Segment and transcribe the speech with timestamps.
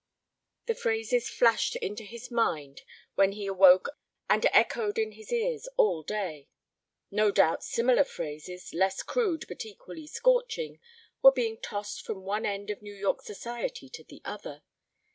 [0.65, 2.81] The phrases flashed into his mind
[3.13, 3.89] when he awoke
[4.27, 6.49] and echoed in his ears all day.
[7.11, 10.79] No doubt similar phrases, less crude, but equally scorching,
[11.21, 14.63] were being tossed from one end of New York Society to the other.